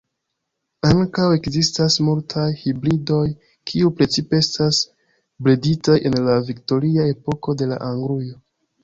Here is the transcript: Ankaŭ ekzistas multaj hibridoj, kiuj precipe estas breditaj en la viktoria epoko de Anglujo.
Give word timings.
Ankaŭ 0.91 1.25
ekzistas 1.33 1.97
multaj 2.07 2.45
hibridoj, 2.61 3.19
kiuj 3.71 3.91
precipe 3.99 4.39
estas 4.45 4.79
breditaj 5.49 5.99
en 6.11 6.17
la 6.29 6.39
viktoria 6.49 7.05
epoko 7.13 7.57
de 7.61 7.69
Anglujo. 7.91 8.41